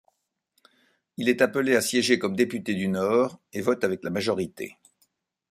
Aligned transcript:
Il 1.17 1.29
est 1.29 1.43
appelé 1.43 1.75
à 1.75 1.81
siéger 1.81 2.17
comme 2.17 2.35
député 2.35 2.73
du 2.73 2.87
Nord 2.87 3.39
et 3.53 3.61
vote 3.61 3.83
avec 3.83 4.03
la 4.03 4.09
majorité. 4.09 4.79